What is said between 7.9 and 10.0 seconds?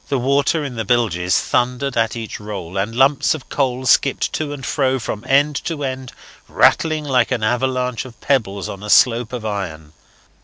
of pebbles on a slope of iron.